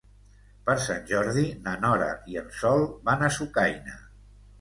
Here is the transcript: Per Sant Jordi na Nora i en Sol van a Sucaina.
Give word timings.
Per 0.69 0.75
Sant 0.85 1.03
Jordi 1.09 1.43
na 1.67 1.73
Nora 1.83 2.07
i 2.31 2.39
en 2.41 2.47
Sol 2.61 2.81
van 3.11 3.27
a 3.29 3.31
Sucaina. 3.37 3.99